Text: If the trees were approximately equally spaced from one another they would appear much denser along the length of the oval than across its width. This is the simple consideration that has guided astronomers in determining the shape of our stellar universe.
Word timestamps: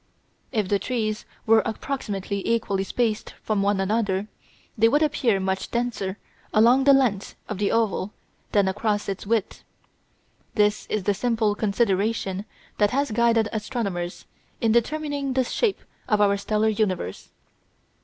If 0.51 0.67
the 0.67 0.79
trees 0.79 1.25
were 1.45 1.61
approximately 1.63 2.41
equally 2.51 2.83
spaced 2.83 3.35
from 3.43 3.61
one 3.61 3.79
another 3.79 4.25
they 4.75 4.89
would 4.89 5.03
appear 5.03 5.39
much 5.39 5.69
denser 5.69 6.17
along 6.51 6.85
the 6.85 6.91
length 6.93 7.35
of 7.47 7.59
the 7.59 7.71
oval 7.71 8.11
than 8.51 8.67
across 8.67 9.07
its 9.07 9.27
width. 9.27 9.63
This 10.55 10.87
is 10.87 11.03
the 11.03 11.13
simple 11.13 11.53
consideration 11.53 12.45
that 12.79 12.89
has 12.89 13.11
guided 13.11 13.47
astronomers 13.53 14.25
in 14.59 14.71
determining 14.71 15.33
the 15.33 15.43
shape 15.43 15.81
of 16.09 16.19
our 16.19 16.35
stellar 16.35 16.69
universe. 16.69 17.29